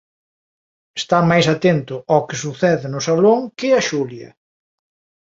Está 1.01 1.17
máis 1.31 1.45
atento 1.55 1.95
ó 2.15 2.17
que 2.27 2.41
sucede 2.43 2.85
no 2.93 2.99
salón 3.07 3.39
que 3.57 3.67
a 3.79 3.81
Xulia. 3.89 4.29